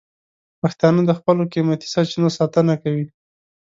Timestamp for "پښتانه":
0.61-1.01